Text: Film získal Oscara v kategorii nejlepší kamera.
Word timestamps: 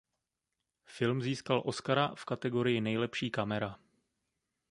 Film 0.85 1.21
získal 1.21 1.61
Oscara 1.65 2.15
v 2.15 2.25
kategorii 2.25 2.81
nejlepší 2.81 3.29
kamera. 3.31 3.79